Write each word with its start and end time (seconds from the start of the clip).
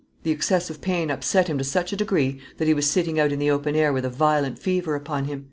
The 0.23 0.31
excessive 0.31 0.81
pain 0.81 1.11
upset 1.11 1.47
him 1.47 1.59
to 1.59 1.63
such 1.63 1.93
a 1.93 1.95
degree 1.95 2.39
that 2.57 2.67
he 2.67 2.73
was 2.73 2.89
sitting 2.89 3.19
out 3.19 3.31
in 3.31 3.37
the 3.37 3.51
open 3.51 3.75
air 3.75 3.93
with 3.93 4.03
a 4.03 4.09
violent 4.09 4.57
fever 4.57 4.95
upon 4.95 5.25
him. 5.25 5.39